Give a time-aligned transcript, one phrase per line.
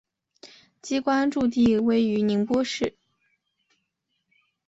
[0.81, 2.97] 机关驻地位于宁波市。